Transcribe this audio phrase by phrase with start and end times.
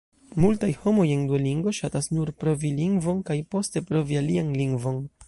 [0.43, 4.99] Multaj homoj en Duolingo ŝatas nur provi lingvon kaj poste provi alian lingvon.